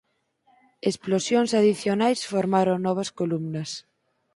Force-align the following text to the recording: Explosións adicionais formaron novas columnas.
Explosións 0.89 1.51
adicionais 1.59 2.19
formaron 2.31 2.77
novas 2.87 3.09
columnas. 3.19 3.69